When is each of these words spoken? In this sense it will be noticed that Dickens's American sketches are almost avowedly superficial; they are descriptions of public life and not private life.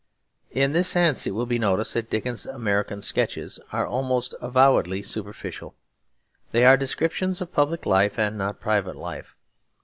In 0.49 0.71
this 0.71 0.87
sense 0.87 1.27
it 1.27 1.35
will 1.35 1.45
be 1.45 1.59
noticed 1.59 1.93
that 1.93 2.09
Dickens's 2.09 2.47
American 2.47 3.03
sketches 3.03 3.59
are 3.71 3.85
almost 3.85 4.33
avowedly 4.41 5.03
superficial; 5.03 5.75
they 6.51 6.65
are 6.65 6.75
descriptions 6.75 7.39
of 7.39 7.53
public 7.53 7.85
life 7.85 8.17
and 8.17 8.35
not 8.35 8.59
private 8.59 8.95
life. 8.95 9.35